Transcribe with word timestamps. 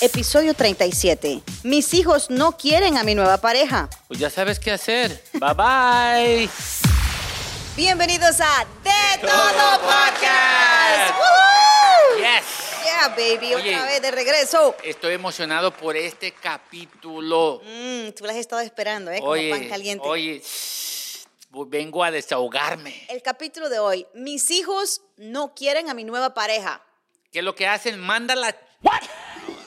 episodio 0.00 0.54
37. 0.54 1.42
Mis 1.62 1.92
hijos 1.94 2.30
no 2.30 2.56
quieren 2.56 2.96
a 2.96 3.04
mi 3.04 3.14
nueva 3.14 3.38
pareja. 3.38 3.88
Pues 4.08 4.18
ya 4.18 4.30
sabes 4.30 4.58
qué 4.58 4.72
hacer. 4.72 5.22
Bye 5.34 5.54
bye. 5.54 6.50
Bienvenidos 7.76 8.40
a 8.40 8.66
De 8.82 9.20
Todo, 9.20 9.30
Todo 9.30 9.80
Podcast. 9.80 11.14
Podcast. 11.14 12.18
Yes. 12.18 12.84
Yeah, 12.84 13.08
baby, 13.08 13.54
Oye. 13.54 13.74
otra 13.74 13.86
vez 13.86 14.02
de 14.02 14.10
regreso. 14.10 14.74
Estoy 14.82 15.14
emocionado 15.14 15.70
por 15.70 15.96
este 15.96 16.32
capítulo. 16.32 17.60
Mm, 17.64 18.10
tú 18.12 18.24
las 18.24 18.34
has 18.34 18.40
estado 18.40 18.62
esperando, 18.62 19.10
¿eh? 19.10 19.20
Como 19.20 19.32
pan 19.32 19.38
Oye, 19.38 19.68
caliente. 19.68 20.06
oye, 20.08 20.42
vengo 21.66 22.02
a 22.02 22.10
desahogarme. 22.10 23.06
El 23.08 23.22
capítulo 23.22 23.68
de 23.68 23.78
hoy. 23.78 24.06
Mis 24.14 24.50
hijos 24.50 25.02
no 25.16 25.54
quieren 25.54 25.88
a 25.88 25.94
mi 25.94 26.04
nueva 26.04 26.34
pareja. 26.34 26.82
¿Qué 27.30 27.38
es 27.40 27.44
lo 27.44 27.54
que 27.54 27.66
hacen? 27.66 27.98
Mándala. 28.00 28.56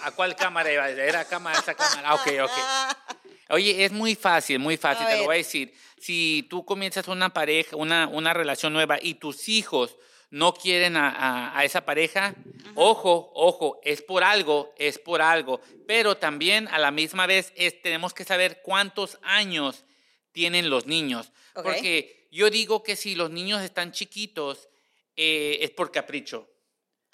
¿A 0.03 0.11
cuál 0.11 0.35
cámara 0.35 0.71
iba? 0.71 0.89
¿Era 0.89 1.25
cámara 1.25 1.59
esa 1.59 1.73
cámara? 1.75 2.09
Ah, 2.09 2.15
ok, 2.15 2.27
ok. 2.43 3.27
Oye, 3.49 3.85
es 3.85 3.91
muy 3.91 4.15
fácil, 4.15 4.59
muy 4.59 4.77
fácil, 4.77 5.05
A 5.05 5.09
te 5.09 5.17
lo 5.17 5.23
voy 5.25 5.35
a 5.35 5.37
decir. 5.37 5.73
Si 5.99 6.45
tú 6.49 6.65
comienzas 6.65 7.07
una 7.07 7.29
pareja, 7.33 7.75
una, 7.75 8.07
una 8.07 8.33
relación 8.33 8.73
nueva 8.73 8.97
y 9.01 9.15
tus 9.15 9.47
hijos 9.49 9.95
no 10.29 10.53
quieren 10.53 10.97
a, 10.97 11.09
a- 11.09 11.57
a 11.59 11.63
esa 11.63 11.85
pareja, 11.85 12.33
ojo, 12.75 13.31
ojo, 13.35 13.79
es 13.83 14.01
por 14.01 14.23
algo, 14.23 14.73
es 14.77 14.97
por 14.99 15.21
algo. 15.21 15.61
Pero 15.87 16.17
también 16.17 16.67
a 16.69 16.79
la 16.79 16.91
misma 16.91 17.27
vez 17.27 17.53
es, 17.55 17.81
tenemos 17.81 18.13
que 18.13 18.23
saber 18.25 18.61
cuántos 18.63 19.19
años 19.21 19.85
tienen 20.31 20.69
los 20.69 20.87
niños. 20.87 21.31
Porque 21.53 22.27
yo 22.31 22.49
digo 22.49 22.81
que 22.81 22.95
si 22.95 23.13
los 23.15 23.29
niños 23.29 23.61
están 23.61 23.91
chiquitos, 23.91 24.67
eh, 25.15 25.59
es 25.61 25.69
por 25.69 25.91
capricho. 25.91 26.49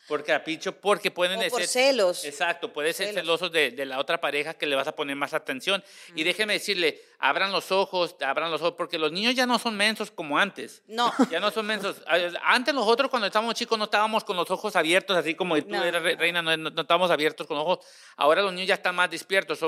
Por 0.09 0.23
capricho, 0.25 0.73
porque 0.75 1.11
pueden 1.11 1.39
O 1.39 1.47
por 1.49 1.61
ser... 1.61 1.67
celos. 1.69 2.25
Exacto, 2.25 2.73
puede 2.73 2.91
ser 2.93 3.07
Celos. 3.09 3.21
celosos 3.21 3.51
de, 3.51 3.71
de 3.71 3.85
la 3.85 3.99
otra 3.99 4.19
pareja 4.19 4.55
que 4.55 4.65
le 4.65 4.75
vas 4.75 4.87
a 4.87 4.95
poner 4.95 5.15
más 5.15 5.33
atención. 5.33 5.83
Y 6.15 6.23
déjeme 6.23 6.53
decirle, 6.53 6.99
abran 7.19 7.51
los 7.51 7.71
ojos, 7.71 8.15
abran 8.19 8.49
los 8.51 8.59
ojos, 8.61 8.73
porque 8.75 8.97
los 8.97 9.11
niños 9.11 9.35
ya 9.35 9.45
no 9.45 9.57
son 9.59 9.77
mensos 9.77 10.09
como 10.11 10.37
antes. 10.37 10.81
No. 10.87 11.13
Ya 11.31 11.39
no 11.39 11.51
son 11.51 11.67
mensos. 11.67 12.01
Antes 12.43 12.73
nosotros 12.73 13.09
cuando 13.09 13.27
estábamos 13.27 13.53
chicos 13.55 13.77
no 13.77 13.85
estábamos 13.85 14.23
con 14.23 14.35
los 14.35 14.49
ojos 14.51 14.75
abiertos, 14.75 15.15
así 15.15 15.35
como 15.35 15.55
tú 15.61 15.69
No. 15.69 15.83
eras 15.83 16.01
re- 16.01 16.15
reina, 16.15 16.41
no, 16.41 16.57
no- 16.57 16.81
estábamos 16.81 17.11
abiertos 17.11 17.45
con 17.47 17.55
los 17.57 17.65
ojos. 17.65 17.85
Ahora 18.17 18.41
los 18.41 18.51
niños 18.51 18.67
ya 18.67 18.73
están 18.75 18.95
más 18.95 19.11
despiertos. 19.11 19.59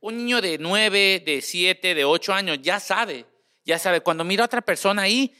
Un 0.00 0.16
niño 0.18 0.40
de 0.42 0.58
9, 0.58 1.22
de 1.24 1.40
7, 1.40 1.94
de 1.94 2.04
8 2.04 2.32
años 2.34 2.58
ya 2.60 2.78
sabe, 2.78 3.24
ya 3.64 3.78
sabe. 3.78 4.02
Cuando 4.02 4.22
mira 4.22 4.44
a 4.44 4.46
otra 4.46 4.60
persona 4.60 5.02
ahí, 5.02 5.34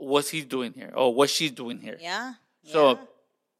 what's 0.00 0.32
he 0.32 0.42
doing 0.42 0.72
here? 0.74 0.90
O 0.94 1.08
what 1.08 1.28
she's 1.28 1.54
doing 1.54 1.78
here. 1.80 1.98
Ya. 2.00 2.40
So, 2.64 2.94
ya. 2.94 3.06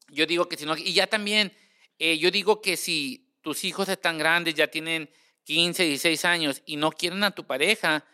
Yo 0.09 0.25
digo 0.25 0.47
que 0.47 0.57
si 0.57 0.65
no, 0.65 0.75
y 0.77 0.93
ya 0.93 1.07
también, 1.07 1.53
eh, 1.99 2.17
yo 2.17 2.31
digo 2.31 2.61
que 2.61 2.77
si 2.77 3.33
tus 3.41 3.63
hijos 3.63 3.89
están 3.89 4.17
grandes, 4.17 4.55
ya 4.55 4.67
tienen 4.67 5.09
15, 5.43 5.83
16 5.83 6.25
años 6.25 6.61
y 6.65 6.77
no 6.77 6.91
quieren 6.91 7.23
a 7.23 7.31
tu 7.31 7.45
pareja, 7.45 8.05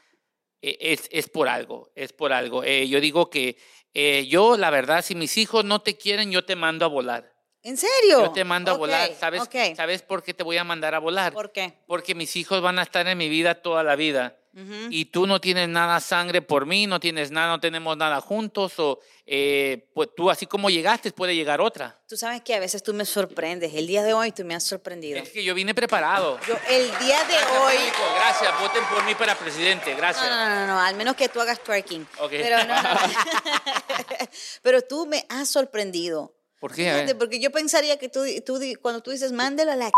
eh, 0.61 0.77
es, 0.79 1.07
es 1.11 1.29
por 1.29 1.47
algo, 1.47 1.91
es 1.95 2.13
por 2.13 2.33
algo. 2.33 2.63
Eh, 2.63 2.87
yo 2.87 2.99
digo 2.99 3.29
que 3.29 3.57
eh, 3.93 4.27
yo, 4.27 4.57
la 4.57 4.69
verdad, 4.69 5.03
si 5.03 5.15
mis 5.15 5.37
hijos 5.37 5.65
no 5.65 5.81
te 5.81 5.97
quieren, 5.97 6.31
yo 6.31 6.45
te 6.45 6.55
mando 6.55 6.85
a 6.85 6.87
volar. 6.87 7.33
¿En 7.63 7.77
serio? 7.77 8.25
Yo 8.25 8.31
te 8.31 8.43
mando 8.43 8.71
a 8.71 8.77
volar. 8.77 9.13
¿Sabes. 9.19 9.43
¿Sabes 9.75 10.01
por 10.01 10.23
qué 10.23 10.33
te 10.33 10.43
voy 10.43 10.57
a 10.57 10.63
mandar 10.63 10.95
a 10.95 10.99
volar? 10.99 11.33
¿Por 11.33 11.51
qué? 11.51 11.73
Porque 11.87 12.15
mis 12.15 12.35
hijos 12.35 12.61
van 12.61 12.79
a 12.79 12.83
estar 12.83 13.07
en 13.07 13.17
mi 13.17 13.29
vida 13.29 13.61
toda 13.61 13.83
la 13.83 13.95
vida. 13.95 14.37
Ujú. 14.53 14.87
Y 14.89 15.05
tú 15.05 15.27
no 15.27 15.39
tienes 15.39 15.69
nada 15.69 15.99
sangre 16.01 16.41
por 16.41 16.65
mí, 16.65 16.85
no 16.87 16.99
tienes 16.99 17.31
nada, 17.31 17.47
no 17.49 17.59
tenemos 17.61 17.95
nada 17.95 18.19
juntos. 18.19 18.73
O 18.79 18.99
eh, 19.25 19.85
pues 19.93 20.09
tú, 20.15 20.29
así 20.29 20.45
como 20.45 20.69
llegaste, 20.69 21.11
puede 21.13 21.33
llegar 21.35 21.61
otra. 21.61 21.97
Tú 22.09 22.17
sabes 22.17 22.41
que 22.41 22.53
a 22.53 22.59
veces 22.59 22.83
tú 22.83 22.93
me 22.93 23.05
sorprendes. 23.05 23.73
El 23.73 23.87
día 23.87 24.03
de 24.03 24.13
hoy 24.13 24.31
tú 24.33 24.43
me 24.43 24.53
has 24.53 24.65
sorprendido. 24.65 25.19
Es 25.19 25.29
que 25.29 25.43
yo 25.43 25.53
vine 25.55 25.73
preparado. 25.73 26.37
Yo, 26.47 26.55
el 26.67 26.87
día 26.99 27.23
de 27.23 27.33
Gracias, 27.33 27.51
hoy. 27.61 27.75
público, 27.77 28.03
Gracias, 28.15 28.59
voten 28.59 28.83
por 28.93 29.03
mí 29.05 29.15
para 29.15 29.35
presidente. 29.35 29.95
Gracias. 29.95 30.25
No, 30.29 30.35
no, 30.49 30.55
no, 30.55 30.67
no, 30.67 30.79
al 30.81 30.95
menos 30.95 31.15
que 31.15 31.29
tú 31.29 31.39
hagas 31.39 31.63
twerking. 31.63 32.05
Ok. 32.19 32.31
Pero, 32.31 32.57
no, 32.65 32.81
no, 32.81 32.93
no. 32.93 32.99
Pero 34.61 34.81
tú 34.81 35.05
me 35.05 35.25
has 35.29 35.49
sorprendido. 35.49 36.33
¿Por 36.59 36.73
qué? 36.75 36.91
Fíjate, 36.91 37.15
porque 37.15 37.39
yo 37.39 37.51
pensaría 37.51 37.97
que 37.97 38.09
tú, 38.09 38.21
tú 38.45 38.59
cuando 38.81 39.01
tú 39.01 39.11
dices, 39.11 39.31
mándelo 39.31 39.71
a 39.71 39.75
la... 39.75 39.91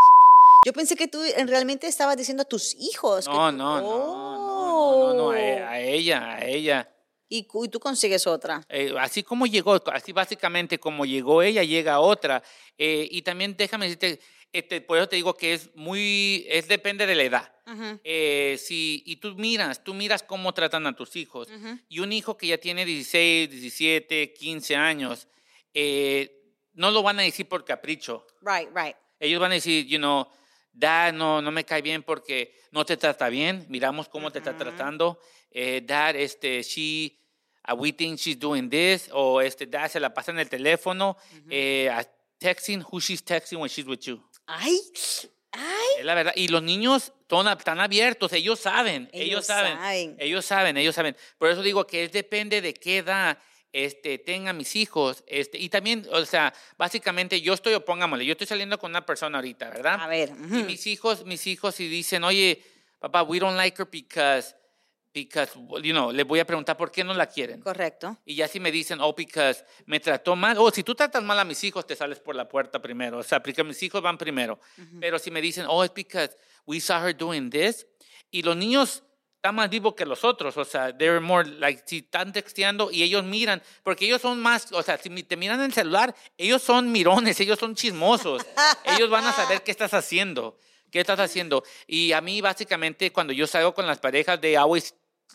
Yo 0.64 0.72
pensé 0.72 0.96
que 0.96 1.08
tú 1.08 1.22
en- 1.22 1.46
realmente 1.46 1.86
estabas 1.86 2.16
diciendo 2.16 2.42
a 2.42 2.46
tus 2.46 2.74
hijos. 2.78 3.26
que 3.26 3.30
No, 3.34 3.50
tú- 3.50 3.56
no, 3.58 3.80
no, 3.80 4.43
no, 4.74 4.98
no, 4.98 5.14
no, 5.14 5.14
no, 5.14 5.30
a, 5.30 5.34
a 5.34 5.80
ella, 5.80 6.34
a 6.34 6.44
ella. 6.44 6.90
Y, 7.28 7.46
y 7.52 7.68
tú 7.68 7.80
consigues 7.80 8.26
otra. 8.26 8.64
Eh, 8.68 8.94
así 8.98 9.22
como 9.22 9.46
llegó, 9.46 9.80
así 9.92 10.12
básicamente 10.12 10.78
como 10.78 11.04
llegó 11.04 11.42
ella, 11.42 11.62
llega 11.64 12.00
otra. 12.00 12.42
Eh, 12.76 13.08
y 13.10 13.22
también 13.22 13.56
déjame 13.56 13.86
decirte, 13.86 14.20
este, 14.52 14.80
por 14.80 14.98
eso 14.98 15.08
te 15.08 15.16
digo 15.16 15.34
que 15.34 15.54
es 15.54 15.70
muy, 15.74 16.46
es 16.48 16.68
depende 16.68 17.06
de 17.06 17.14
la 17.16 17.22
edad. 17.24 17.50
Eh, 18.04 18.56
si, 18.58 19.02
y 19.06 19.16
tú 19.16 19.34
miras, 19.34 19.82
tú 19.82 19.94
miras 19.94 20.22
cómo 20.22 20.52
tratan 20.52 20.86
a 20.86 20.94
tus 20.94 21.16
hijos. 21.16 21.48
Y 21.88 21.98
un 21.98 22.12
hijo 22.12 22.36
que 22.36 22.46
ya 22.46 22.58
tiene 22.58 22.84
16, 22.84 23.50
17, 23.50 24.32
15 24.32 24.76
años, 24.76 25.26
eh, 25.72 26.52
no 26.74 26.90
lo 26.90 27.02
van 27.02 27.18
a 27.18 27.22
decir 27.22 27.48
por 27.48 27.64
capricho. 27.64 28.26
Right, 28.42 28.68
right. 28.74 28.94
Ellos 29.18 29.40
van 29.40 29.50
a 29.50 29.54
decir, 29.54 29.86
you 29.86 29.98
know, 29.98 30.28
dad, 30.74 31.12
no, 31.14 31.40
no 31.40 31.50
me 31.50 31.64
cae 31.64 31.80
bien 31.80 32.02
porque 32.02 32.54
no 32.72 32.84
te 32.84 32.96
trata 32.96 33.28
bien. 33.28 33.64
Miramos 33.68 34.08
cómo 34.08 34.30
te 34.30 34.38
está 34.40 34.56
tratando. 34.56 35.18
Eh, 35.50 35.80
dad, 35.84 36.16
este, 36.16 36.62
she, 36.62 37.16
uh, 37.68 37.74
we 37.74 37.92
think 37.92 38.18
she's 38.18 38.38
doing 38.38 38.68
this. 38.68 39.08
O 39.12 39.40
este, 39.40 39.66
dad 39.66 39.88
se 39.90 40.00
la 40.00 40.12
pasa 40.12 40.32
en 40.32 40.38
el 40.40 40.48
teléfono. 40.48 41.16
eh, 41.48 41.88
a- 41.90 42.06
texting, 42.38 42.82
who 42.92 43.00
she's 43.00 43.24
texting 43.24 43.58
when 43.58 43.70
she's 43.70 43.86
with 43.86 44.00
you. 44.00 44.22
Ay, 44.46 44.78
ay. 45.52 45.86
Es 46.00 46.04
la 46.04 46.14
verdad. 46.14 46.32
Y 46.36 46.48
los 46.48 46.62
niños 46.62 47.12
son, 47.30 47.48
están 47.48 47.80
abiertos, 47.80 48.32
ellos 48.32 48.60
saben, 48.60 49.08
ellos, 49.12 49.28
Ellos 49.28 49.46
saben, 49.46 49.78
saben. 49.78 50.16
ellos 50.18 50.44
saben, 50.44 50.76
ellos 50.76 50.94
saben. 50.94 51.16
Por 51.38 51.48
eso 51.50 51.62
digo 51.62 51.86
que 51.86 52.04
es 52.04 52.12
depende 52.12 52.60
de 52.60 52.74
qué 52.74 52.98
edad 52.98 53.38
este, 53.74 54.18
tengan 54.18 54.56
mis 54.56 54.76
hijos. 54.76 55.24
Este, 55.26 55.58
y 55.58 55.68
también, 55.68 56.06
o 56.12 56.24
sea, 56.24 56.54
básicamente 56.78 57.40
yo 57.40 57.54
estoy, 57.54 57.78
pongámosle, 57.80 58.24
yo 58.24 58.32
estoy 58.32 58.46
saliendo 58.46 58.78
con 58.78 58.92
una 58.92 59.04
persona 59.04 59.38
ahorita, 59.38 59.68
¿verdad? 59.68 60.00
A 60.00 60.06
ver. 60.06 60.28
Y 60.28 60.32
ujú. 60.32 60.64
mis 60.64 60.86
hijos, 60.86 61.24
mis 61.26 61.44
hijos, 61.48 61.74
si 61.74 61.88
dicen, 61.88 62.22
oye, 62.22 62.62
papá, 63.00 63.24
we 63.24 63.40
don't 63.40 63.56
like 63.56 63.76
her 63.82 63.88
because, 63.90 64.54
because, 65.12 65.52
you 65.82 65.92
know, 65.92 66.12
les 66.12 66.24
voy 66.24 66.38
a 66.38 66.46
preguntar 66.46 66.76
por 66.76 66.92
qué 66.92 67.02
no 67.02 67.14
la 67.14 67.26
quieren. 67.26 67.60
Correcto. 67.60 68.16
Y 68.24 68.36
ya 68.36 68.46
si 68.46 68.60
me 68.60 68.70
dicen, 68.70 69.00
oh, 69.00 69.12
because 69.12 69.64
me 69.86 69.98
trató 69.98 70.36
mal, 70.36 70.56
o 70.56 70.70
si 70.70 70.84
tú 70.84 70.94
tratas 70.94 71.24
mal 71.24 71.40
a 71.40 71.44
mis 71.44 71.64
hijos, 71.64 71.84
te 71.84 71.96
sales 71.96 72.20
por 72.20 72.36
la 72.36 72.48
puerta 72.48 72.80
primero. 72.80 73.18
O 73.18 73.22
sea, 73.24 73.42
porque 73.42 73.64
mis 73.64 73.82
hijos 73.82 74.00
van 74.00 74.16
primero. 74.16 74.60
Pero 75.00 75.18
si 75.18 75.32
me 75.32 75.40
dicen, 75.40 75.66
oh, 75.68 75.84
it's 75.84 75.92
because 75.92 76.36
we 76.64 76.78
saw 76.78 77.04
her 77.04 77.12
doing 77.12 77.50
this, 77.50 77.88
y 78.30 78.42
los 78.42 78.56
niños 78.56 79.02
están 79.44 79.56
más 79.56 79.68
vivos 79.68 79.94
que 79.94 80.06
los 80.06 80.24
otros, 80.24 80.56
o 80.56 80.64
sea, 80.64 80.96
they're 80.96 81.20
more 81.20 81.46
like, 81.46 81.82
si 81.84 81.98
están 81.98 82.32
texteando 82.32 82.90
y 82.90 83.02
ellos 83.02 83.24
miran, 83.24 83.62
porque 83.82 84.06
ellos 84.06 84.22
son 84.22 84.40
más, 84.40 84.72
o 84.72 84.82
sea, 84.82 84.96
si 84.96 85.10
te 85.22 85.36
miran 85.36 85.58
en 85.58 85.66
el 85.66 85.72
celular, 85.74 86.14
ellos 86.38 86.62
son 86.62 86.90
mirones, 86.90 87.38
ellos 87.40 87.58
son 87.58 87.74
chismosos, 87.74 88.42
ellos 88.96 89.10
van 89.10 89.26
a 89.26 89.34
saber 89.34 89.62
qué 89.62 89.70
estás 89.70 89.92
haciendo. 89.92 90.56
¿Qué 90.90 91.00
estás 91.00 91.18
haciendo? 91.20 91.62
Y 91.86 92.12
a 92.12 92.22
mí, 92.22 92.40
básicamente, 92.40 93.12
cuando 93.12 93.34
yo 93.34 93.46
salgo 93.46 93.74
con 93.74 93.86
las 93.86 93.98
parejas, 93.98 94.40
de 94.40 94.56
always 94.56 94.94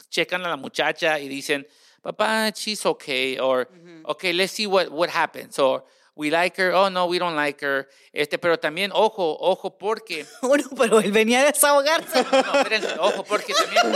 checan 0.10 0.44
a 0.44 0.50
la 0.50 0.56
muchacha 0.56 1.20
y 1.20 1.28
dicen, 1.28 1.68
papá, 2.02 2.50
she's 2.50 2.84
okay, 2.88 3.38
or, 3.38 3.70
okay, 4.06 4.34
let's 4.34 4.54
see 4.54 4.66
what, 4.66 4.88
what 4.90 5.10
happens, 5.10 5.60
or, 5.60 5.86
we 6.20 6.30
like 6.30 6.62
her, 6.62 6.74
oh, 6.74 6.90
no, 6.90 7.06
we 7.06 7.18
don't 7.18 7.36
like 7.38 7.64
her. 7.66 7.88
Este, 8.12 8.38
pero 8.38 8.60
también, 8.60 8.92
ojo, 8.94 9.38
ojo, 9.40 9.78
porque, 9.78 10.26
Bueno, 10.42 10.66
pero 10.78 11.00
él 11.00 11.14
venía 11.14 11.40
a 11.40 11.46
desahogarse. 11.46 12.26
no, 12.30 12.58
espérense, 12.60 12.96
ojo, 13.00 13.24
porque 13.24 13.54
también, 13.54 13.96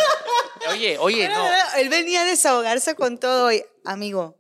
oye, 0.72 0.98
oye, 1.00 1.28
no, 1.28 1.46
Él 1.78 1.90
venía 1.90 2.22
a 2.22 2.26
desahogarse 2.26 2.96
con 2.96 3.18
todo. 3.20 3.50
Amigo. 3.84 4.38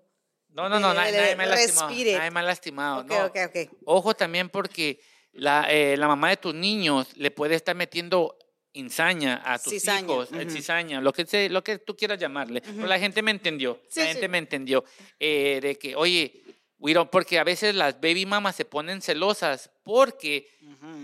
no, 0.50 0.70
no, 0.70 0.80
no, 0.80 0.94
nadie, 0.94 1.12
nadie 1.18 1.36
me 1.36 1.44
ha 1.44 1.48
lastimado, 1.48 1.88
Respire. 1.90 2.18
nadie 2.18 2.32
me 2.32 2.40
ha 2.40 2.44
lastimado, 2.44 3.02
Ok, 3.02 3.10
no. 3.10 3.26
ok, 3.26 3.38
ok. 3.48 3.74
Ojo 3.86 4.14
también 4.14 4.48
porque 4.50 5.02
la, 5.34 5.66
eh, 5.70 5.98
la 5.98 6.08
mamá 6.08 6.30
de 6.30 6.38
tus 6.38 6.54
niños 6.54 7.08
le 7.18 7.32
puede 7.32 7.56
estar 7.56 7.76
metiendo 7.76 8.38
insaña 8.76 9.42
a 9.46 9.60
tus 9.60 9.74
Cizaña, 9.74 10.02
hijos, 10.02 10.30
eh, 10.32 10.46
ujú. 10.46 10.50
cizaña, 10.50 11.02
lo 11.02 11.12
que, 11.14 11.26
se, 11.28 11.50
lo 11.50 11.64
que 11.64 11.78
tú 11.80 11.96
quieras 11.96 12.18
llamarle. 12.18 12.62
Pero 12.62 12.88
la 12.88 12.98
gente 12.98 13.22
me 13.22 13.32
entendió, 13.32 13.80
Sí, 13.90 14.00
la 14.00 14.06
sí. 14.08 14.12
gente 14.14 14.28
me 14.30 14.38
entendió. 14.40 14.84
eh, 15.20 15.60
de 15.62 15.78
que, 15.78 15.96
oye, 15.96 16.43
we 16.84 16.94
don't- 16.94 17.10
porque 17.10 17.40
a 17.40 17.44
veces 17.44 17.74
las 17.76 17.96
baby 18.02 18.26
mamas 18.26 18.56
se 18.56 18.66
ponen 18.66 19.02
celosas 19.02 19.70
porque 19.84 20.48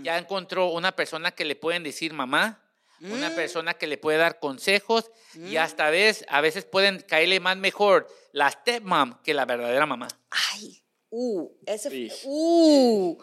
ya 0.02 0.18
encontró 0.18 0.68
una 0.72 0.94
persona 0.94 1.30
que 1.32 1.44
le 1.44 1.56
pueden 1.56 1.82
decir 1.82 2.12
mamá, 2.12 2.62
una 3.00 3.30
Mm. 3.30 3.34
persona 3.34 3.74
que 3.74 3.86
le 3.86 3.96
puede 3.96 4.18
dar 4.18 4.38
consejos 4.38 5.10
y 5.34 5.56
hasta 5.56 5.88
vez, 5.90 6.24
a 6.28 6.40
veces 6.42 6.64
pueden 6.66 7.00
caerle 7.00 7.40
más 7.40 7.56
mejor 7.56 8.06
la 8.32 8.50
stepmom 8.50 9.14
que 9.24 9.32
la 9.34 9.46
verdadera 9.46 9.86
mamá. 9.86 10.06
Ay. 10.52 10.82
Uh, 11.08 11.48
ese 11.66 11.88
fue. 11.90 12.10
Sí. 12.10 12.20
Uh. 12.24 13.16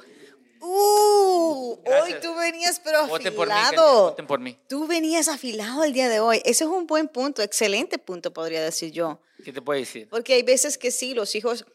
Uh. 0.60 1.78
Hoy 1.86 2.16
tú 2.22 2.34
venías, 2.36 2.80
pero 2.84 3.08
Voten 3.08 3.34
por 3.36 3.48
mí, 3.48 3.54
afilado. 3.54 4.10
voten 4.10 4.28
por 4.28 4.40
mí. 4.40 4.58
Tú 4.68 4.88
venías 4.88 5.28
afilado 5.28 5.84
el 5.84 5.94
día 5.94 6.10
de 6.10 6.20
hoy. 6.20 6.38
Ese 6.46 6.64
es 6.64 6.70
un 6.70 6.88
buen 6.88 7.08
punto, 7.08 7.42
excelente 7.42 7.98
punto, 8.00 8.34
podría 8.34 8.64
decir 8.64 8.92
yo. 8.92 9.22
¿Qué 9.46 9.54
te 9.54 9.62
puedo 9.62 9.80
decir? 9.80 10.10
Porque 10.10 10.34
hay 10.34 10.42
veces 10.44 10.78
que 10.78 10.90
sí, 10.92 11.14
los 11.14 11.36
hijos, 11.36 11.66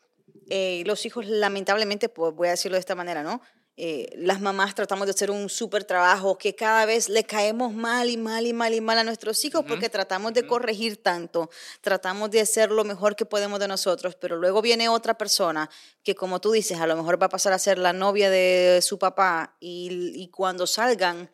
eh, 0.54 0.82
los 0.84 1.06
hijos 1.06 1.26
lamentablemente, 1.26 2.08
pues 2.08 2.34
voy 2.34 2.48
a 2.48 2.50
decirlo 2.52 2.76
de 2.76 2.80
esta 2.80 2.94
manera, 2.94 3.22
¿no? 3.22 3.40
eh, 3.76 4.12
las 4.16 4.40
mamás 4.40 4.74
tratamos 4.74 5.06
de 5.06 5.12
hacer 5.12 5.30
un 5.30 5.48
súper 5.48 5.84
trabajo, 5.84 6.36
que 6.36 6.54
cada 6.54 6.84
vez 6.84 7.08
le 7.08 7.24
caemos 7.24 7.72
mal 7.72 8.10
y 8.10 8.18
mal 8.18 8.46
y 8.46 8.52
mal 8.52 8.74
y 8.74 8.82
mal 8.82 8.98
a 8.98 9.04
nuestros 9.04 9.42
hijos 9.46 9.64
porque 9.66 9.88
tratamos 9.88 10.34
de 10.34 10.46
corregir 10.46 11.02
tanto, 11.02 11.48
tratamos 11.80 12.30
de 12.30 12.40
hacer 12.40 12.70
lo 12.70 12.84
mejor 12.84 13.16
que 13.16 13.24
podemos 13.24 13.58
de 13.60 13.68
nosotros, 13.68 14.14
pero 14.14 14.36
luego 14.36 14.60
viene 14.60 14.90
otra 14.90 15.16
persona 15.16 15.70
que 16.02 16.14
como 16.14 16.40
tú 16.40 16.52
dices, 16.52 16.80
a 16.80 16.86
lo 16.86 16.96
mejor 16.96 17.20
va 17.20 17.26
a 17.26 17.30
pasar 17.30 17.54
a 17.54 17.58
ser 17.58 17.78
la 17.78 17.94
novia 17.94 18.28
de 18.28 18.80
su 18.82 18.98
papá 18.98 19.56
y, 19.58 20.12
y 20.14 20.28
cuando 20.28 20.66
salgan 20.66 21.30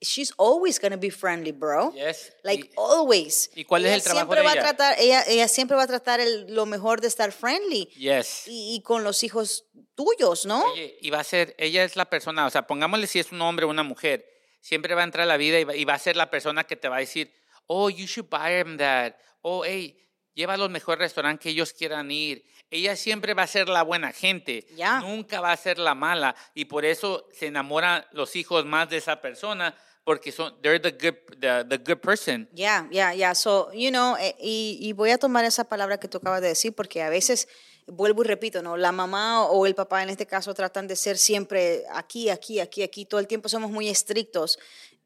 she's 0.00 0.32
always 0.38 0.78
to 0.80 0.96
be 0.98 1.10
friendly, 1.10 1.52
bro. 1.52 1.92
Yes. 1.94 2.32
Like 2.42 2.64
Y- 2.66 2.70
always. 2.76 3.50
¿y 3.54 3.64
cuál 3.64 3.84
es 3.84 3.88
Ella 3.88 3.96
el 3.96 4.02
trabajo 4.02 4.26
siempre 4.34 4.40
de 4.40 4.46
va 4.46 4.52
ella? 4.52 4.60
A 4.60 4.64
tratar, 4.76 4.96
ella, 4.98 5.24
ella 5.26 5.48
siempre 5.48 5.76
va 5.76 5.82
a 5.82 5.86
tratar 5.86 6.20
el- 6.20 6.54
lo 6.54 6.66
mejor 6.66 7.00
de 7.00 7.08
estar 7.08 7.32
friendly. 7.32 7.86
Yes. 7.96 8.44
Y, 8.46 8.74
y 8.76 8.82
con 8.82 9.04
los 9.04 9.22
hijos 9.22 9.66
tuyos, 9.94 10.46
¿no? 10.46 10.64
Oye, 10.72 10.96
y 11.00 11.10
va 11.10 11.20
a 11.20 11.24
ser, 11.24 11.54
ella 11.58 11.84
es 11.84 11.96
la 11.96 12.06
persona, 12.06 12.46
o 12.46 12.50
sea, 12.50 12.66
pongámosle 12.66 13.06
si 13.06 13.18
es 13.18 13.30
un 13.32 13.42
hombre 13.42 13.66
o 13.66 13.68
una 13.68 13.82
mujer, 13.82 14.26
siempre 14.62 14.94
va 14.94 15.02
a 15.02 15.04
entrar 15.04 15.24
a 15.24 15.26
la 15.26 15.36
vida 15.36 15.58
y 15.60 15.64
va, 15.64 15.74
y 15.76 15.84
va 15.84 15.94
a 15.94 15.98
ser 15.98 16.16
la 16.16 16.30
persona 16.30 16.64
que 16.64 16.76
te 16.76 16.88
va 16.88 16.96
a 16.96 17.00
decir, 17.00 17.32
oh, 17.66 17.90
you 17.90 18.06
should 18.06 18.28
buy 18.30 18.50
them 18.62 18.78
that, 18.78 19.14
oh, 19.42 19.64
hey, 19.64 19.96
lleva 20.34 20.54
al 20.54 20.70
mejor 20.70 20.98
restaurante 20.98 21.42
que 21.42 21.50
ellos 21.50 21.72
quieran 21.74 22.10
ir. 22.10 22.44
Ella 22.70 22.94
siempre 22.96 23.34
va 23.34 23.42
a 23.42 23.46
ser 23.46 23.68
la 23.68 23.82
buena 23.82 24.12
gente, 24.12 24.64
Ya. 24.76 25.00
nunca 25.00 25.40
va 25.40 25.52
a 25.52 25.56
ser 25.56 25.78
la 25.78 25.94
mala, 25.94 26.34
y 26.54 26.64
por 26.66 26.84
eso 26.84 27.26
se 27.32 27.46
enamoran 27.48 28.06
los 28.12 28.36
hijos 28.36 28.64
más 28.64 28.88
de 28.88 28.96
esa 28.98 29.20
persona, 29.20 29.76
porque 30.04 30.32
son, 30.32 30.54
they're 30.62 30.80
the 30.80 30.90
good, 30.92 31.16
the, 31.40 31.64
the 31.68 31.78
good 31.78 32.00
person. 32.00 32.48
Ya, 32.52 32.88
ya, 32.90 33.14
ya. 33.14 33.34
So, 33.34 33.70
you 33.72 33.90
know, 33.90 34.16
eh, 34.16 34.34
y, 34.40 34.78
y 34.80 34.92
voy 34.92 35.10
a 35.10 35.18
tomar 35.18 35.44
esa 35.44 35.64
palabra 35.64 35.98
que 36.00 36.08
tú 36.08 36.18
acabas 36.18 36.40
de 36.40 36.48
decir 36.48 36.74
porque 36.74 37.02
a 37.02 37.10
veces, 37.10 37.48
vuelvo 37.86 38.22
y 38.22 38.26
repito, 38.26 38.62
¿no? 38.62 38.76
La 38.76 38.92
mamá 38.92 39.44
o 39.44 39.66
el 39.66 39.74
papá 39.74 40.02
en 40.02 40.10
este 40.10 40.26
caso 40.26 40.54
tratan 40.54 40.86
de 40.88 40.96
ser 40.96 41.18
siempre 41.18 41.84
aquí, 41.92 42.28
aquí, 42.30 42.60
aquí, 42.60 42.82
aquí. 42.82 43.04
Todo 43.04 43.20
el 43.20 43.26
tiempo 43.26 43.48
somos 43.48 43.70
muy 43.70 43.88
estrictos. 43.88 44.58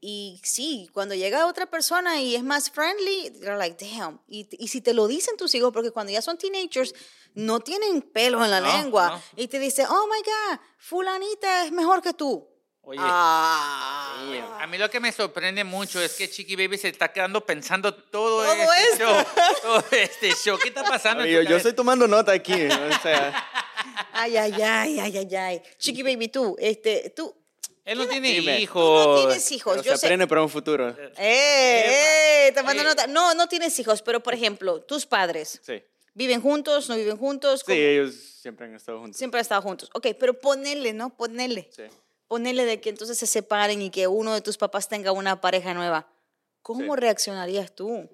Y 0.07 0.39
sí, 0.45 0.89
cuando 0.93 1.15
llega 1.15 1.47
otra 1.47 1.65
persona 1.65 2.21
y 2.21 2.37
es 2.37 2.43
más 2.43 2.71
friendly, 2.71 3.31
they're 3.41 3.57
like, 3.57 3.83
damn. 3.83 4.21
Y, 4.29 4.47
y 4.63 4.69
si 4.69 4.83
te 4.83 4.93
lo 4.93 5.07
dicen 5.07 5.37
tus 5.39 5.55
hijos, 5.55 5.73
porque 5.73 5.91
cuando 5.93 6.13
ya 6.13 6.21
son 6.21 6.37
teenagers, 6.37 6.95
no 7.35 7.61
tienen 7.61 8.03
pelo 8.03 8.45
en 8.45 8.51
la 8.51 8.61
No, 8.61 8.67
lengua. 8.83 9.09
no. 9.37 9.43
Y 9.43 9.49
te 9.49 9.59
dice, 9.59 9.87
oh 9.89 10.07
my 10.07 10.23
God, 10.23 10.61
fulanita 10.79 11.65
es 11.65 11.73
mejor 11.73 12.03
que 12.03 12.13
tú. 12.13 12.47
Oye, 12.83 12.99
Ah. 13.03 13.94
A 14.61 14.67
mí 14.67 14.79
lo 14.79 14.89
que 14.91 15.01
me 15.01 15.13
sorprende 15.13 15.65
mucho 15.65 16.01
es 16.01 16.15
que 16.15 16.29
Chiqui 16.31 16.57
Baby 16.57 16.79
se 16.79 16.89
está 16.89 17.13
quedando 17.13 17.45
pensando 17.45 17.93
todo, 17.95 18.45
Todo 18.45 18.73
este 18.73 18.93
esto. 18.93 19.05
show. 19.05 19.25
Todo 19.63 19.85
este 19.93 20.31
show. 20.35 20.59
¿Qué 20.59 20.69
está 20.69 20.83
pasando? 20.85 21.23
tu 21.25 21.29
yo, 21.29 21.57
estoy 21.57 21.73
tomando 21.75 22.07
nota 22.09 22.33
aquí. 22.33 22.53
O 22.55 23.03
sea, 23.03 23.51
Ay, 24.13 24.37
ay, 24.37 24.53
ay, 24.63 25.01
ay, 25.01 25.17
ay, 25.19 25.37
ay. 25.37 25.63
Chiqui 25.79 26.03
baby, 26.03 26.29
tú, 26.29 26.57
este, 26.59 27.11
tú, 27.11 27.35
Él 27.85 27.99
no 27.99 28.07
tiene 28.07 28.29
Dime. 28.31 28.61
hijos. 28.61 29.05
tú 29.05 29.23
no 29.23 29.27
tienes 29.29 29.53
hijos. 29.53 29.73
pero 29.75 29.83
se 29.83 29.89
Yo 29.91 29.97
sé. 29.97 30.07
aprende 30.07 30.27
para 30.27 30.43
un 30.43 30.49
futuro. 30.49 30.89
¡Eh! 31.17 32.47
¡Eh! 32.49 32.53
Tomando 32.55 32.83
Oye. 32.83 32.89
nota. 32.91 33.07
No, 33.07 33.35
no 33.35 33.49
tienes 33.49 33.79
hijos, 33.79 34.03
pero 34.03 34.23
por 34.23 34.33
ejemplo, 34.35 34.81
tus 34.83 35.05
padres, 35.07 35.61
Sí. 35.63 35.83
¿viven 36.15 36.41
juntos? 36.41 36.89
¿No 36.89 36.97
viven 36.97 37.17
juntos? 37.17 37.63
Sí, 37.67 37.73
ellos 37.73 38.15
siempre 38.41 38.67
han 38.67 38.75
estado 38.75 39.01
juntos. 39.01 39.19
Siempre 39.19 39.39
han 39.39 39.43
estado 39.43 39.63
juntos. 39.63 39.91
Ok, 39.95 40.07
pero 40.19 40.39
ponele, 40.39 40.93
¿no? 40.93 41.15
Ponele. 41.17 41.69
Sí. 41.75 41.83
Ponele 42.35 42.65
de 42.65 42.81
que 42.81 42.89
entonces 42.91 43.17
se 43.17 43.29
separen 43.29 43.81
y 43.81 43.91
que 43.91 44.09
uno 44.09 44.35
de 44.35 44.41
tus 44.41 44.59
papás 44.59 44.89
tenga 44.89 45.13
una 45.13 45.41
pareja 45.41 45.73
nueva. 45.73 46.09
¿Cómo 46.63 46.97
Sí. 46.97 47.01
reaccionarías 47.01 47.73
tú? 47.77 48.11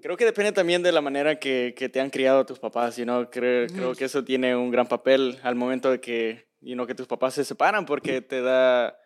Creo 0.00 0.16
que 0.16 0.24
depende 0.24 0.52
también 0.52 0.84
de 0.84 0.92
la 0.92 1.00
manera 1.00 1.40
que, 1.40 1.74
que 1.76 1.88
te 1.88 2.00
han 2.00 2.10
criado 2.10 2.46
tus 2.46 2.60
papás, 2.60 2.96
you 2.96 3.02
know? 3.02 3.28
creo, 3.28 3.66
creo 3.66 3.96
que 3.96 4.04
eso 4.04 4.22
tiene 4.22 4.54
un 4.54 4.70
gran 4.70 4.86
papel 4.86 5.40
al 5.42 5.56
momento 5.56 5.90
de 5.90 6.00
que, 6.00 6.48
you 6.60 6.74
know, 6.74 6.86
que 6.86 6.94
tus 6.94 7.08
papás 7.08 7.34
se 7.34 7.44
separan 7.44 7.84
porque 7.84 8.20
te 8.22 8.42
da, 8.42 8.96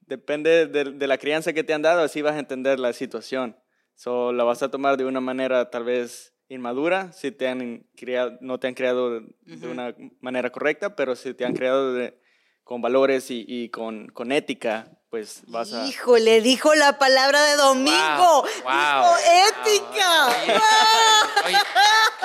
depende 0.00 0.66
de, 0.66 0.84
de 0.84 1.06
la 1.06 1.16
crianza 1.16 1.54
que 1.54 1.64
te 1.64 1.72
han 1.72 1.80
dado, 1.80 2.02
así 2.02 2.20
vas 2.20 2.34
a 2.34 2.38
entender 2.40 2.78
la 2.78 2.92
situación. 2.92 3.56
So, 3.94 4.34
la 4.34 4.44
vas 4.44 4.62
a 4.62 4.70
tomar 4.70 4.98
de 4.98 5.06
una 5.06 5.22
manera 5.22 5.70
tal 5.70 5.84
vez 5.84 6.34
inmadura, 6.48 7.12
si 7.14 7.32
te 7.32 7.48
han 7.48 7.86
criado, 7.96 8.36
no 8.42 8.60
te 8.60 8.66
han 8.68 8.74
criado 8.74 9.20
de, 9.20 9.26
de 9.46 9.68
una 9.68 9.96
manera 10.20 10.50
correcta, 10.52 10.94
pero 10.96 11.16
si 11.16 11.32
te 11.32 11.46
han 11.46 11.54
criado 11.54 11.94
de- 11.94 12.20
con 12.70 12.80
valores 12.80 13.32
y, 13.32 13.44
y 13.48 13.68
con, 13.68 14.06
con 14.10 14.30
ética, 14.30 14.86
pues 15.10 15.42
vas 15.48 15.72
a... 15.72 15.88
Híjole, 15.88 16.40
dijo 16.40 16.72
la 16.76 17.00
palabra 17.00 17.42
de 17.42 17.56
domingo. 17.56 17.90
Wow, 17.92 18.44
Dijo 18.44 18.62
wow, 18.62 19.16
ética. 19.48 20.28
Oye, 20.28 20.54
oye, 21.46 21.58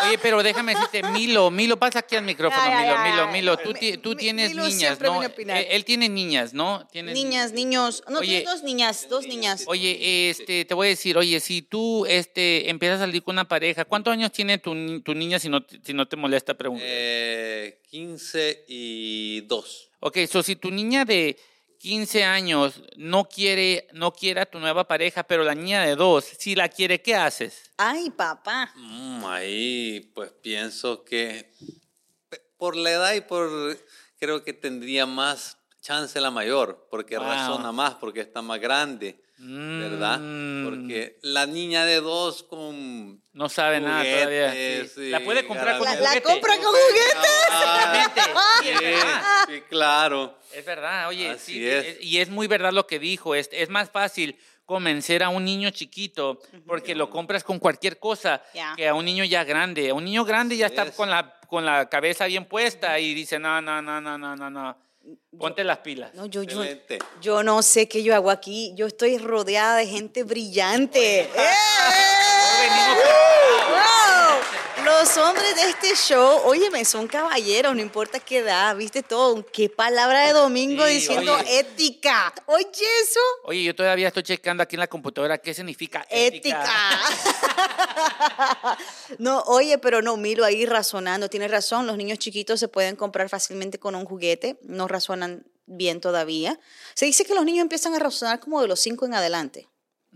oye, 0.08 0.18
pero 0.22 0.42
déjame 0.44 0.74
decirte, 0.74 1.04
Milo, 1.12 1.52
Milo, 1.52 1.78
pasa 1.78 2.00
aquí 2.00 2.16
al 2.16 2.24
micrófono, 2.24 2.62
Ay, 2.64 2.84
Milo, 2.84 2.96
ay, 2.98 3.12
Milo. 3.12 3.28
Milo, 3.32 3.58
tú, 3.58 3.74
Mi- 3.80 3.98
tú 3.98 4.16
tienes 4.16 4.50
Milo 4.52 4.68
niñas, 4.68 5.00
¿no? 5.00 5.20
opinar. 5.20 5.58
Él, 5.58 5.68
él 5.72 5.86
tiene 5.86 6.10
niñas, 6.10 6.54
¿no? 6.54 6.88
Tienes 6.92 7.14
Niñas, 7.14 7.52
niños. 7.54 8.04
No, 8.10 8.20
Oye. 8.20 8.28
tienes 8.40 8.46
dos 8.46 8.64
niñas, 8.64 9.08
dos 9.10 9.28
niñas. 9.28 9.64
Oye, 9.68 10.30
este, 10.30 10.66
te 10.66 10.74
voy 10.74 10.88
a 10.88 10.90
decir, 10.92 11.18
oye, 11.18 11.40
si 11.40 11.62
tú 11.62 12.06
este, 12.06 12.70
empiezas 12.70 12.98
a 13.02 13.06
salir 13.06 13.24
con 13.24 13.36
una 13.36 13.48
pareja, 13.48 13.86
¿cuántos 13.86 14.12
años 14.14 14.32
tiene 14.32 14.58
tu, 14.58 15.02
tu 15.02 15.14
niña 15.16 15.40
si 15.40 15.50
no, 15.50 15.64
te- 15.64 15.80
si 15.84 15.94
no 15.94 16.08
te 16.08 16.16
molesta 16.16 16.54
preguntar? 16.56 16.88
Eh, 16.90 17.80
15 17.90 18.66
y 18.68 19.42
2. 19.42 19.90
Ok, 20.02 20.18
so 20.30 20.44
si 20.44 20.56
tu 20.56 20.70
niña 20.72 21.06
de 21.06 21.38
15 21.78 22.24
años 22.24 22.82
no 22.98 23.26
quiere, 23.26 23.88
no 23.94 24.14
quiere 24.14 24.42
a 24.42 24.46
tu 24.46 24.60
nueva 24.60 24.88
pareja, 24.88 25.24
pero 25.24 25.44
la 25.44 25.56
niña 25.56 25.82
de 25.84 25.96
dos, 25.96 26.26
si 26.26 26.56
la 26.56 26.70
quiere, 26.70 27.02
¿qué 27.02 27.16
haces? 27.16 27.72
Ay, 27.78 28.10
papá. 28.10 28.72
Mm, 28.76 29.26
ahí 29.26 30.12
pues 30.14 30.32
pienso 30.42 31.04
que 31.04 31.52
por 32.58 32.76
la 32.76 32.92
edad 32.92 33.14
y 33.14 33.22
por 33.22 33.78
creo 34.20 34.44
que 34.44 34.54
tendría 34.54 35.06
más 35.06 35.58
chance 35.86 36.20
la 36.20 36.32
mayor, 36.32 36.88
porque 36.90 37.18
Wow. 37.18 37.28
razona 37.28 37.72
más, 37.72 37.94
porque 37.96 38.22
está 38.22 38.42
más 38.42 38.60
grande, 38.60 39.20
¿verdad? 39.38 40.20
Mm. 40.20 40.66
Porque 40.66 41.18
la 41.22 41.46
niña 41.46 41.86
de 41.86 42.02
dos 42.02 42.44
con 42.44 43.22
No 43.34 43.50
sabe 43.50 43.80
nada 43.82 44.04
todavía. 44.04 44.50
Juguetes, 44.50 44.92
Sí. 44.94 45.10
La 45.10 45.20
puede 45.20 45.46
comprar 45.46 45.78
con 45.78 45.86
La, 45.86 45.96
Juguete. 45.96 46.16
la 46.16 46.22
compra 46.22 46.54
con 46.56 46.66
juguetes. 46.66 47.46
Exactamente. 47.48 48.22
Sí, 48.64 48.70
verdad. 48.86 49.22
Sí, 49.48 49.54
sí, 49.56 49.62
claro. 49.70 50.40
Es 50.54 50.66
verdad, 50.66 51.08
oye, 51.10 51.30
Así 51.32 51.54
sí, 51.54 51.68
es. 51.68 51.98
y 52.02 52.20
es 52.20 52.30
muy 52.30 52.48
verdad 52.48 52.72
lo 52.72 52.88
que 52.88 52.98
dijo, 52.98 53.36
es, 53.36 53.50
es 53.52 53.70
más 53.70 53.90
fácil 53.92 54.38
convencer 54.66 55.22
a 55.22 55.30
un 55.30 55.44
niño 55.46 55.70
chiquito 55.70 56.40
porque 56.66 56.96
lo 56.96 57.10
compras 57.12 57.44
con 57.44 57.60
cualquier 57.60 58.00
cosa 58.00 58.42
Ya. 58.54 58.74
que 58.76 58.88
a 58.88 58.94
un 58.96 59.06
niño 59.06 59.24
ya 59.26 59.44
grande. 59.44 59.90
A 59.90 59.94
un 59.94 60.06
niño 60.06 60.24
grande 60.26 60.58
ya 60.58 60.68
está 60.68 60.84
es. 60.84 60.96
con 60.96 61.10
la, 61.10 61.38
con 61.48 61.66
la 61.66 61.88
cabeza 61.90 62.26
bien 62.26 62.46
puesta 62.46 62.98
y 63.00 63.14
dice, 63.14 63.38
no, 63.38 63.62
no, 63.62 63.82
no, 63.82 64.00
no, 64.02 64.18
no, 64.18 64.36
no, 64.36 64.50
no, 64.50 64.78
ponte 65.38 65.64
las 65.64 65.80
pilas. 65.80 66.14
No, 66.14 66.26
yo, 66.26 66.44
yo, 66.44 66.64
yo 67.22 67.44
no 67.44 67.62
sé 67.62 67.88
qué 67.88 68.04
yo 68.04 68.16
hago 68.16 68.32
aquí. 68.32 68.74
Yo 68.76 68.88
estoy 68.88 69.18
rodeada 69.18 69.78
de 69.78 69.88
gente 69.88 70.24
brillante. 70.24 71.22
¡Eh! 71.22 71.30
Venimos 72.62 72.98
¡Wow! 72.98 73.25
Los 75.00 75.18
hombres 75.18 75.56
de 75.56 75.70
este 75.70 75.94
show, 75.96 76.42
óyeme, 76.46 76.86
son 76.86 77.08
caballeros, 77.08 77.76
no 77.76 77.82
importa 77.82 78.20
qué 78.20 78.38
edad, 78.38 78.76
viste 78.78 79.04
todo. 79.04 79.46
Qué 79.46 79.68
palabra 79.70 80.26
de 80.28 80.34
domingo 80.34 80.86
Sí, 80.88 80.94
diciendo 80.94 81.36
oye. 81.36 81.60
ética. 81.60 82.34
Oye, 82.46 82.66
eso. 83.04 83.20
Oye, 83.44 83.64
yo 83.64 83.76
todavía 83.76 84.08
estoy 84.08 84.24
checando 84.24 84.64
aquí 84.64 84.78
en 84.78 84.80
la 84.80 84.88
computadora 84.88 85.38
qué 85.38 85.54
significa 85.54 86.06
ética. 86.10 86.64
Ética. 86.64 88.78
no, 89.20 89.42
oye, 89.48 89.78
pero 89.80 90.02
no, 90.02 90.16
Milo 90.16 90.46
ahí 90.46 90.66
razonando, 90.66 91.30
tienes 91.30 91.52
razón, 91.52 91.88
los 91.88 91.98
niños 91.98 92.18
chiquitos 92.20 92.58
se 92.60 92.70
pueden 92.70 92.96
comprar 92.96 93.28
fácilmente 93.28 93.78
con 93.78 93.96
un 93.96 94.06
juguete, 94.06 94.58
no 94.64 94.88
razonan 94.88 95.46
bien 95.66 96.00
todavía. 96.00 96.58
Se 96.94 97.06
dice 97.06 97.26
que 97.26 97.36
los 97.36 97.44
niños 97.44 97.64
empiezan 97.64 97.94
a 97.96 98.00
razonar 98.00 98.40
como 98.40 98.62
de 98.62 98.70
los 98.70 98.80
cinco 98.80 99.06
en 99.06 99.14
adelante, 99.14 99.68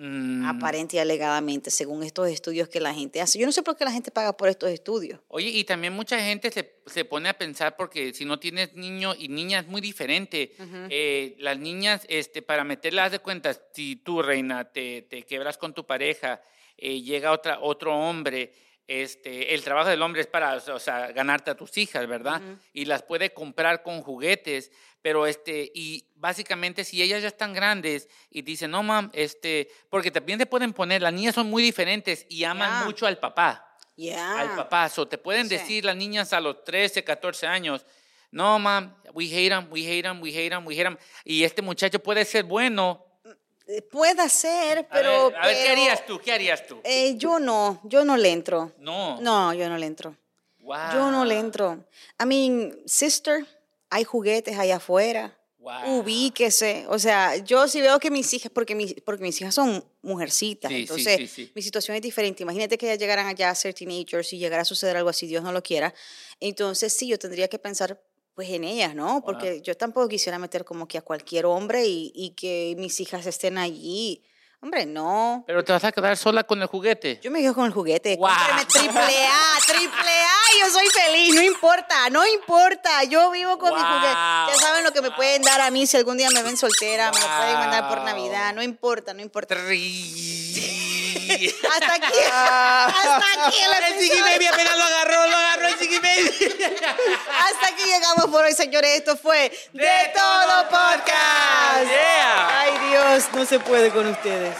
Mm. 0.01 0.45
aparente 0.45 0.95
y 0.95 0.99
alegadamente, 0.99 1.69
según 1.69 2.03
estos 2.03 2.29
estudios 2.29 2.69
que 2.69 2.79
la 2.79 2.93
gente 2.93 3.19
hace. 3.19 3.37
Yo 3.37 3.45
no 3.45 3.51
sé 3.51 3.63
por 3.63 3.75
qué 3.75 3.83
la 3.83 3.91
gente 3.91 4.11
paga 4.11 4.31
por 4.37 4.47
estos 4.47 4.69
estudios. 4.69 5.19
Oye, 5.27 5.49
y 5.49 5.65
también 5.65 5.91
mucha 5.91 6.17
gente 6.21 6.51
se, 6.51 6.75
se 6.85 7.03
pone 7.03 7.27
a 7.27 7.37
pensar 7.37 7.75
porque 7.75 8.13
si 8.13 8.23
no 8.23 8.39
tienes 8.39 8.73
niño 8.75 9.13
y 9.13 9.27
niña 9.27 9.59
es 9.59 9.67
muy 9.67 9.81
diferente. 9.81 10.53
Eh, 10.89 11.35
las 11.39 11.59
niñas, 11.59 12.05
este, 12.07 12.41
para 12.41 12.63
meterlas 12.63 13.11
de 13.11 13.19
cuenta, 13.19 13.53
si 13.73 13.97
tú, 13.97 14.21
reina, 14.21 14.71
te, 14.71 15.01
te 15.01 15.23
quebras 15.23 15.57
con 15.57 15.73
tu 15.73 15.85
pareja, 15.85 16.41
eh, 16.77 17.01
llega 17.01 17.33
otra, 17.33 17.59
otro 17.59 17.93
hombre, 17.93 18.53
este, 18.91 19.53
el 19.53 19.63
trabajo 19.63 19.87
del 19.87 20.01
hombre 20.01 20.21
es 20.21 20.27
para, 20.27 20.55
o 20.55 20.79
sea, 20.79 21.11
ganarte 21.11 21.51
a 21.51 21.55
tus 21.55 21.77
hijas, 21.77 22.07
¿verdad? 22.07 22.41
Y 22.73 22.85
las 22.85 23.03
puede 23.03 23.31
comprar 23.33 23.83
con 23.83 24.01
juguetes, 24.01 24.71
pero 25.03 25.27
este, 25.27 25.71
y 25.75 26.07
básicamente 26.15 26.83
si 26.83 27.01
ellas 27.03 27.21
ya 27.21 27.27
están 27.27 27.53
grandes 27.53 28.09
y 28.31 28.41
dicen, 28.41 28.71
no, 28.71 28.81
mam, 28.81 29.11
este, 29.13 29.69
porque 29.91 30.09
también 30.09 30.39
te 30.39 30.47
pueden 30.47 30.73
poner, 30.73 31.03
las 31.03 31.13
niñas 31.13 31.35
son 31.35 31.47
muy 31.51 31.61
diferentes 31.61 32.25
y 32.29 32.43
aman 32.45 32.85
mucho 32.85 33.05
al 33.05 33.19
papá 33.19 33.77
Ya. 33.95 34.39
al 34.39 34.55
papazo. 34.55 35.07
Te 35.07 35.19
pueden 35.19 35.47
Sí. 35.47 35.55
decir 35.57 35.85
las 35.85 35.95
niñas 35.95 36.33
a 36.33 36.41
los 36.41 36.63
13, 36.63 37.03
14 37.03 37.45
años, 37.45 37.85
no, 38.31 38.57
mam, 38.57 38.95
we 39.13 39.25
hate 39.25 39.53
him, 39.53 39.67
we 39.71 39.81
hate 39.85 40.07
him, 40.07 40.19
we 40.19 40.29
hate 40.31 40.51
him, 40.55 40.65
we 40.65 40.73
hate 40.75 40.87
him. 40.87 40.97
Y 41.23 41.43
este 41.43 41.61
muchacho 41.61 41.99
puede 41.99 42.25
ser 42.25 42.43
bueno. 42.43 43.05
Eh, 43.71 43.83
Puede 43.83 44.27
ser, 44.29 44.79
A 44.79 44.83
pero... 44.89 45.29
ver, 45.29 45.39
a 45.39 45.47
ver, 45.47 45.57
¿qué 45.63 45.69
harías 45.69 46.05
tú? 46.05 46.19
¿Qué 46.19 46.31
harías 46.31 46.65
tú? 46.65 46.81
eh, 46.83 47.13
yo 47.17 47.37
no, 47.39 47.79
yo 47.83 48.03
no 48.03 48.17
le 48.17 48.31
entro. 48.31 48.71
No. 48.79 49.21
No, 49.21 49.53
yo 49.53 49.69
no 49.69 49.77
le 49.77 49.85
entro. 49.85 50.15
Wow. 50.61 50.77
Yo 50.93 51.11
no 51.11 51.23
le 51.23 51.37
entro. 51.37 51.85
I 52.21 52.25
mean, 52.25 52.79
sister, 52.85 53.45
hay 53.91 54.03
juguetes 54.03 54.57
allá 54.57 54.77
afuera. 54.77 55.35
Wow. 55.59 55.99
ubíquese. 55.99 56.85
O 56.87 56.97
sea, 56.97 57.35
yo 57.35 57.67
sí 57.67 57.81
veo 57.81 57.99
que 57.99 58.09
mis 58.09 58.33
hijas, 58.33 58.49
porque 58.51 58.73
mis, 58.75 58.95
porque 59.05 59.21
mis 59.23 59.39
hijas 59.41 59.53
son 59.53 59.83
mujercitas, 60.01 60.71
sí, 60.71 60.77
entonces 60.81 61.17
sí, 61.17 61.27
sí. 61.27 61.51
mi 61.53 61.61
situación 61.61 61.95
es 61.97 62.01
diferente. 62.01 62.43
Imagínate 62.43 62.77
que 62.77 62.85
ellas 62.87 62.97
llegaran 62.97 63.27
allá 63.27 63.49
a 63.49 63.55
ser 63.55 63.73
teenagers 63.73 64.31
y 64.31 64.37
llegara 64.39 64.61
a 64.61 64.65
suceder 64.65 64.95
algo 64.95 65.09
así, 65.09 65.27
Dios 65.27 65.43
no 65.43 65.51
lo 65.51 65.61
quiera. 65.61 65.93
Entonces 66.39 66.93
sí, 66.93 67.07
yo 67.09 67.19
tendría 67.19 67.49
que 67.49 67.59
pensar 67.59 68.01
pues 68.39 68.51
en 68.51 68.63
ellas, 68.63 68.95
¿no? 68.95 69.21
Porque 69.21 69.59
yo 69.61 69.75
tampoco 69.75 70.07
quisiera 70.07 70.39
meter 70.39 70.63
como 70.63 70.87
que 70.87 70.97
a 70.97 71.01
cualquier 71.01 71.45
hombre 71.45 71.85
y, 71.85 72.13
y 72.15 72.29
que 72.29 72.73
mis 72.77 72.97
hijas 73.01 73.25
estén 73.25 73.57
allí. 73.57 74.23
Hombre, 74.61 74.85
no. 74.85 75.43
Pero 75.45 75.61
te 75.65 75.73
vas 75.73 75.83
a 75.83 75.91
quedar 75.91 76.15
sola 76.15 76.45
con 76.45 76.61
el 76.61 76.67
juguete. 76.69 77.19
Yo 77.21 77.31
me 77.31 77.41
quedo 77.41 77.53
con 77.53 77.65
el 77.65 77.73
juguete. 77.73 78.17
Cómpreme 78.17 78.63
triple 78.65 78.97
A, 79.27 79.57
triple 79.67 80.09
A. 80.09 80.61
Yo 80.61 80.69
soy 80.71 80.87
feliz, 80.87 81.35
no 81.35 81.41
importa, 81.41 82.09
no 82.09 82.25
importa. 82.25 83.03
Yo 83.03 83.29
vivo 83.31 83.57
con 83.57 83.73
mi 83.75 83.81
juguete. 83.81 84.13
Ya 84.13 84.53
saben 84.57 84.85
lo 84.85 84.93
que 84.93 85.01
me 85.01 85.11
pueden 85.11 85.41
dar 85.41 85.59
a 85.59 85.69
mí 85.69 85.85
si 85.85 85.97
algún 85.97 86.15
día 86.15 86.29
me 86.29 86.41
ven 86.41 86.55
soltera, 86.55 87.11
me 87.11 87.19
lo 87.19 87.25
pueden 87.25 87.53
mandar 87.55 87.89
por. 87.89 87.99
Navidad. 88.05 88.53
No 88.53 88.63
importa, 88.63 89.13
no 89.13 89.21
importa. 89.21 89.53
Tri- 89.53 90.88
Hasta 91.47 91.93
aquí, 91.93 92.13
hasta 92.27 93.47
aquí 93.47 93.57
el 93.59 93.83
El 93.83 93.93
Chiqui 93.93 94.17
episodio. 94.17 94.25
Baby 94.33 94.45
apenas 94.47 94.77
lo 94.77 94.83
agarró, 94.83 95.27
lo 95.27 95.37
agarró 95.37 95.67
el 95.67 95.79
Chiqui 95.79 95.99
Baby. 95.99 96.31
Hasta 97.29 97.67
aquí 97.67 97.83
llegamos 97.85 98.25
por 98.25 98.45
hoy, 98.45 98.53
señores. 98.53 98.97
Esto 98.97 99.17
fue 99.17 99.51
De, 99.73 100.11
Todo 100.13 100.47
Todo 100.47 100.63
Podcast. 100.63 100.99
Podcast. 100.99 101.89
Yeah. 101.89 102.59
Ay, 102.59 102.71
Dios, 102.89 103.25
no 103.33 103.45
se 103.45 103.59
puede 103.59 103.91
con 103.91 104.07
ustedes. 104.07 104.55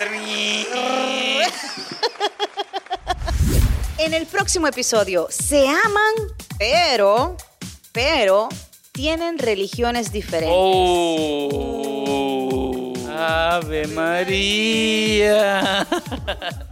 En 3.98 4.14
el 4.14 4.26
próximo 4.28 4.68
episodio, 4.68 5.28
se 5.30 5.68
aman, 5.68 6.14
pero, 6.58 7.36
pero, 7.92 8.48
tienen 8.94 9.38
religiones 9.38 10.12
diferentes. 10.12 10.56
Oh. 10.58 11.60
Ave 13.10 13.88
María. 13.88 15.86